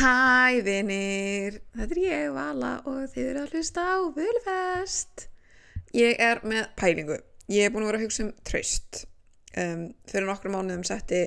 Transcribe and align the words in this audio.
Hæ 0.00 0.62
vinir, 0.64 1.58
þetta 1.76 1.92
er 1.92 1.98
ég 2.00 2.28
Vala 2.32 2.70
og 2.88 3.02
þið 3.12 3.26
eru 3.26 3.40
að 3.42 3.50
hlusta 3.52 3.82
á 3.84 3.96
Völfest. 4.16 5.26
Ég 5.92 6.22
er 6.24 6.40
með 6.40 6.70
pælingu. 6.80 7.18
Ég 7.52 7.66
er 7.66 7.74
búin 7.74 7.84
að 7.84 7.90
vera 7.90 8.00
að 8.00 8.06
hugsa 8.06 8.22
um 8.24 8.30
tröst. 8.48 9.02
Um, 9.60 9.82
fyrir 10.08 10.24
nokkru 10.24 10.54
mánuðum 10.54 10.86
setti 10.88 11.20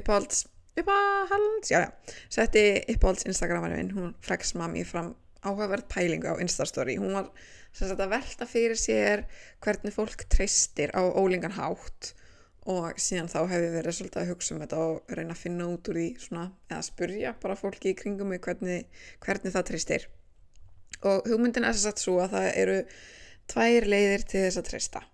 uppáhalds, 0.00 0.46
uppáhalds, 0.80 1.68
já 1.74 1.82
já, 1.82 2.16
setti 2.38 2.64
uppáhalds 2.94 3.28
Instagramarinn 3.28 3.82
minn, 3.82 3.94
hún 3.98 4.16
flex 4.24 4.54
mami 4.56 4.86
fram 4.88 5.12
áhugaverð 5.44 5.84
pælingu 5.92 6.32
á 6.32 6.40
Instastory. 6.40 6.96
Hún 6.96 7.18
var 7.18 7.28
sem 7.74 7.90
sagt 7.90 8.00
að 8.00 8.14
velta 8.16 8.48
fyrir 8.48 8.80
sér 8.80 9.26
hvernig 9.60 9.92
fólk 9.92 10.24
treystir 10.32 10.94
á 10.96 11.04
ólingan 11.04 11.58
hátt 11.58 12.14
og 12.72 13.00
síðan 13.00 13.30
þá 13.30 13.38
hefur 13.52 13.74
verið 13.76 13.96
svolítið 13.98 14.22
að 14.22 14.30
hugsa 14.32 14.54
um 14.54 14.62
þetta 14.64 14.78
og 14.82 15.12
reyna 15.18 15.34
að 15.34 15.42
finna 15.42 15.68
út 15.70 15.90
úr 15.90 16.00
því 16.00 16.06
svona, 16.22 16.46
eða 16.70 16.86
spurja 16.86 17.34
bara 17.42 17.58
fólki 17.58 17.92
í 17.92 17.98
kringum 17.98 18.32
mig 18.32 18.42
hvernig, 18.44 18.86
hvernig 19.22 19.54
það 19.54 19.68
tristir 19.70 20.08
og 21.06 21.28
hugmyndin 21.28 21.68
er 21.68 21.76
að 21.76 22.00
svo 22.02 22.18
að 22.24 22.34
það 22.36 22.48
eru 22.62 22.78
tvær 23.52 23.86
leiðir 23.92 24.26
til 24.26 24.42
þess 24.46 24.60
að 24.60 24.68
trista 24.70 25.04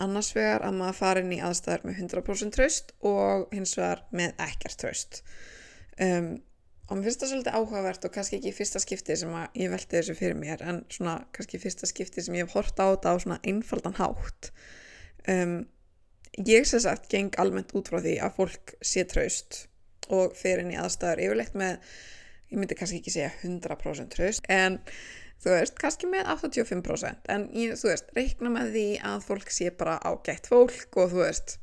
annars 0.00 0.32
vegar 0.36 0.64
að 0.64 0.80
maður 0.80 0.98
fara 0.98 1.22
inn 1.24 1.36
í 1.36 1.42
aðstæðar 1.44 1.86
með 1.88 2.02
100% 2.02 2.56
tröst 2.56 2.92
og 3.04 3.46
hins 3.54 3.76
vegar 3.78 4.04
með 4.16 4.36
ekkert 4.46 4.80
tröst 4.80 5.22
um, 6.00 6.36
og 6.86 6.98
mér 6.98 7.08
finnst 7.08 7.22
það 7.22 7.30
svolítið 7.32 7.56
áhugavert 7.58 8.04
og 8.06 8.12
kannski 8.14 8.38
ekki 8.38 8.52
fyrsta 8.54 8.82
skipti 8.82 9.16
sem 9.18 9.32
ég 9.58 9.72
velti 9.72 9.96
þessu 9.98 10.14
fyrir 10.18 10.36
mér 10.38 10.62
en 10.62 10.84
svona 10.92 11.16
kannski 11.34 11.58
fyrsta 11.58 11.88
skipti 11.90 12.22
sem 12.22 12.36
ég 12.38 12.46
hef 12.46 12.54
hort 12.54 12.78
á 12.78 12.86
þetta 12.92 13.10
á 13.10 13.16
svona 13.22 13.38
einfaldan 13.42 13.96
hátt. 13.98 14.52
Um, 15.26 15.56
ég 16.44 16.66
sem 16.68 16.82
sagt 16.82 17.08
geng 17.12 17.36
almennt 17.40 17.72
út 17.76 17.88
frá 17.88 18.00
því 18.02 18.16
að 18.24 18.40
fólk 18.40 18.74
sé 18.84 19.06
traust 19.08 19.66
og 20.12 20.34
fer 20.38 20.62
inn 20.62 20.72
í 20.74 20.78
aðstæður 20.78 21.22
yfirleitt 21.26 21.54
með, 21.58 21.78
ég 22.52 22.60
myndi 22.60 22.78
kannski 22.78 23.00
ekki 23.00 23.14
segja 23.14 23.30
100% 23.42 24.12
traust 24.12 24.50
en 24.52 24.78
þú 25.42 25.54
veist, 25.54 25.78
kannski 25.80 26.10
með 26.10 26.28
85% 26.34 27.30
en 27.32 27.46
ég, 27.56 27.76
þú 27.78 27.90
veist, 27.90 28.12
reikna 28.16 28.52
með 28.52 28.74
því 28.76 28.88
að 29.12 29.24
fólk 29.30 29.54
sé 29.54 29.70
bara 29.78 29.96
ágætt 30.04 30.50
fólk 30.50 31.00
og 31.00 31.14
þú 31.14 31.22
veist, 31.22 31.56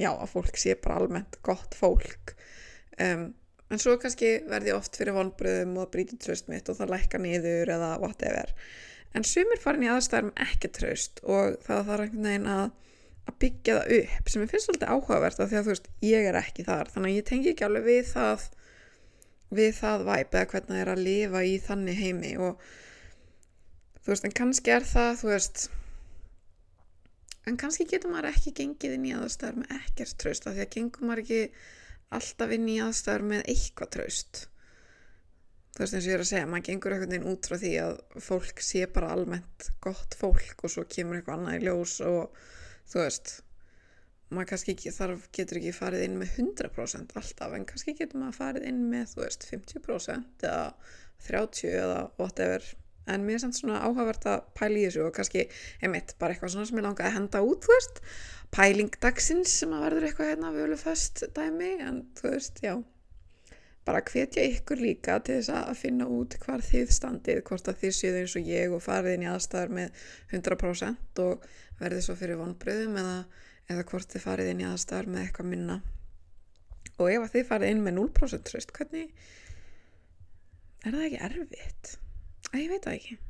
já, 0.00 0.10
að 0.12 0.28
fólk 0.34 0.60
sé 0.60 0.76
bara 0.80 1.00
almennt 1.00 1.40
gott 1.46 1.74
fólk. 1.78 2.34
Um, 3.00 3.32
en 3.72 3.80
svo 3.82 3.96
kannski 4.00 4.36
verði 4.48 4.74
oft 4.76 4.96
fyrir 4.98 5.16
vonbröðum 5.16 5.78
og 5.82 5.92
brítið 5.94 6.20
traust 6.26 6.50
mitt 6.52 6.68
og 6.70 6.78
það 6.78 6.94
lækka 6.94 7.20
niður 7.22 7.74
eða 7.76 7.94
whatever. 8.02 8.54
En 9.14 9.26
sumir 9.26 9.60
farin 9.62 9.86
í 9.86 9.90
aðstæður 9.90 10.30
með 10.30 10.42
ekki 10.48 10.70
traust 10.74 11.22
og 11.22 11.58
það 11.66 11.88
þarf 11.90 12.06
einhvern 12.06 12.28
veginn 12.28 12.50
að 12.50 12.64
að 13.24 13.38
byggja 13.44 13.78
það 13.78 13.94
upp 14.00 14.30
sem 14.30 14.44
ég 14.44 14.52
finnst 14.52 14.68
svolítið 14.68 14.92
áhugavert 14.92 15.40
af 15.40 15.50
því 15.50 15.58
að 15.58 15.64
þú 15.64 15.74
veist, 15.74 15.88
ég 16.04 16.28
er 16.28 16.38
ekki 16.40 16.66
þar. 16.66 16.90
Þannig 16.92 17.10
að 17.10 17.18
ég 17.18 17.28
tengi 17.30 17.52
ekki 17.54 17.66
alveg 17.68 17.86
við 17.88 18.10
það 18.10 18.48
við 19.54 19.76
það 19.78 20.04
væp 20.08 20.34
eða 20.34 20.50
hvernig 20.50 20.72
það 20.72 20.82
er 20.82 20.90
að 20.92 21.04
lifa 21.06 21.44
í 21.46 21.54
þannig 21.62 22.00
heimi 22.00 22.32
og 22.42 22.64
þú 24.04 24.12
veist, 24.12 24.26
en 24.26 24.36
kannski 24.40 24.74
er 24.74 24.86
það 24.88 25.12
þú 25.20 25.30
veist 25.30 25.66
en 27.44 27.60
kannski 27.60 27.86
getur 27.88 28.12
maður 28.12 28.30
ekki 28.32 28.54
gengið 28.60 28.96
inn 28.96 29.06
í 29.10 29.14
aðstæður 29.18 29.60
með 29.62 29.76
ekkert 29.78 30.16
tröst 30.22 30.48
af 30.48 30.56
því 30.56 30.64
að 30.64 30.74
gengum 30.78 31.08
maður 31.10 31.24
ekki 31.24 31.40
alltaf 32.18 32.56
inn 32.56 32.66
í 32.72 32.80
aðstæður 32.84 33.26
með 33.30 33.46
eitthvað 33.52 33.92
tröst 33.98 34.42
þú 35.74 35.82
veist 35.82 35.96
eins 35.98 36.04
og 36.04 36.10
ég 36.10 36.16
er 36.16 36.24
að 36.24 36.30
segja 36.30 36.50
maður 36.50 36.66
gengur 36.70 36.96
einhvern 36.96 37.14
veginn 37.14 37.30
út 37.32 37.48
frá 37.50 37.56
því 37.60 37.72
að 37.84 37.94
fólk 38.24 38.64
sé 38.64 38.84
bara 38.96 39.12
almennt 39.14 39.70
gott 39.84 40.16
fólk 40.18 40.64
og 40.64 40.72
svo 40.72 40.86
kemur 40.88 41.20
eitthvað 41.20 41.40
annað 41.40 41.58
í 41.58 41.66
ljós 41.68 41.96
og 42.08 42.44
þú 42.90 43.02
veist 43.04 43.34
maður 44.34 44.50
kannski 44.52 44.74
ekki, 44.74 44.92
þarf, 44.94 45.26
getur 45.36 45.60
ekki 45.60 45.74
farið 45.76 46.06
inn 46.06 46.14
með 46.20 46.38
100% 46.42 47.18
alltaf 47.20 47.56
en 47.56 47.66
kannski 47.68 47.94
getur 47.98 48.22
maður 48.22 48.38
farið 48.38 48.68
inn 48.70 48.80
með 48.90 49.12
þú 49.12 49.22
veist 49.24 49.46
50% 49.50 50.46
eða 50.48 50.64
30 51.28 51.76
eða 51.82 52.00
whatever. 52.18 52.64
En 53.04 53.26
mér 53.26 53.36
er 53.36 53.42
samt 53.44 53.58
svona 53.58 53.82
áhugavert 53.84 54.24
að 54.28 54.46
pæla 54.56 54.80
í 54.80 54.86
þessu 54.86 55.04
og 55.04 55.12
kannski, 55.16 55.44
einmitt, 55.84 56.14
bara 56.20 56.32
eitthvað 56.32 56.54
svona 56.54 56.70
sem 56.70 56.80
ég 56.80 56.86
langaði 56.86 57.10
að 57.10 57.16
henda 57.18 57.42
út, 57.44 57.66
þú 57.66 57.76
veist. 57.76 58.00
Pæling 58.54 58.96
dagsins 59.02 59.58
sem 59.60 59.76
að 59.76 59.84
verður 59.88 60.08
eitthvað 60.08 60.30
hérna 60.32 60.54
völuföst 60.54 61.24
dæmi, 61.36 61.74
en 61.84 62.02
þú 62.16 62.32
veist, 62.32 62.64
já 62.64 62.74
bara 63.84 64.00
hvetja 64.04 64.44
ykkur 64.48 64.80
líka 64.80 65.18
til 65.24 65.38
þess 65.38 65.52
að 65.54 65.80
finna 65.80 66.06
út 66.08 66.36
hvar 66.40 66.62
þið 66.64 66.92
standið, 66.96 67.40
hvort 67.48 67.68
að 67.68 67.82
þið 67.82 67.92
séu 67.98 68.14
eins 68.20 68.36
og 68.38 68.48
ég 68.48 68.72
og 68.72 68.82
farið 68.84 69.16
inn 69.16 69.26
í 69.26 69.30
aðstæðar 69.32 69.74
með 69.78 70.06
100% 70.32 71.22
og 71.24 71.44
verðið 71.80 72.06
svo 72.06 72.16
fyrir 72.20 72.40
vonbröðum 72.40 72.96
eða, 73.02 73.18
eða 73.68 73.86
hvort 73.90 74.14
þið 74.14 74.24
farið 74.24 74.50
inn 74.54 74.64
í 74.64 74.68
aðstæðar 74.70 75.10
með 75.12 75.26
eitthvað 75.26 75.50
minna. 75.52 75.78
Og 76.94 77.10
ef 77.10 77.26
að 77.26 77.36
þið 77.36 77.46
farið 77.50 77.74
inn 77.74 77.84
með 77.84 77.96
0% 78.00 78.48
tröst, 78.48 78.74
hvernig 78.78 79.12
er 80.84 80.96
það 80.96 81.06
ekki 81.10 81.22
erfitt? 81.28 81.94
Æ, 82.50 82.56
ég 82.62 82.72
veit 82.72 82.84
það 82.86 82.98
ekki. 82.98 83.20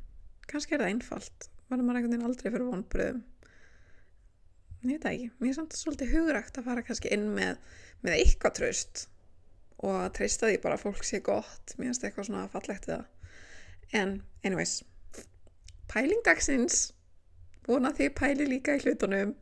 Kannski 0.45 0.75
er 0.75 0.85
það 0.85 0.93
einfalt. 0.93 1.49
Verður 1.65 1.87
maður 1.87 1.99
einhvern 1.99 2.13
veginn 2.13 2.29
aldrei 2.29 2.51
fyrir 2.51 2.69
vonbröðum 2.69 3.23
ég 4.85 4.99
veit 4.99 5.05
það 5.05 5.15
ekki. 5.15 5.29
Mér 5.41 5.51
er 5.51 5.57
samt 5.57 5.75
svolítið 5.77 6.13
hugrægt 6.13 6.59
að 6.59 6.67
fara 6.69 6.83
kannski 6.85 7.11
inn 7.13 7.27
með, 7.35 7.59
með 8.05 8.17
eitthvað 8.19 8.57
tröst 8.59 9.05
og 9.83 9.93
að 9.99 10.11
treysta 10.19 10.49
því 10.49 10.59
bara 10.63 10.77
að 10.77 10.85
fólk 10.85 11.05
sé 11.05 11.21
gott. 11.25 11.75
Mér 11.77 11.91
finnst 11.91 12.05
eitthvað 12.07 12.29
svona 12.29 12.47
fallegt 12.53 12.89
það. 12.89 13.05
En 13.95 14.17
anyways 14.43 14.81
pælingdagsins 15.91 16.89
vona 17.67 17.93
því 17.95 18.09
pæli 18.17 18.49
líka 18.49 18.77
í 18.77 18.83
hlutunum. 18.83 19.35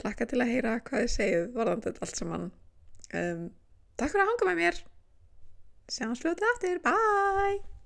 Hlakka 0.00 0.28
til 0.28 0.40
að 0.40 0.52
heyra 0.54 0.76
hvað 0.84 1.04
þið 1.04 1.12
segið 1.16 1.50
varðandi 1.56 1.96
allt 1.98 2.22
saman. 2.22 2.46
Um, 3.10 3.50
takk 4.00 4.14
fyrir 4.14 4.24
að 4.24 4.32
hanga 4.32 4.48
með 4.50 4.62
mér. 4.64 4.80
Sjáum 5.90 6.16
slutið 6.16 6.48
aftur, 6.54 6.80
bye 6.86 7.79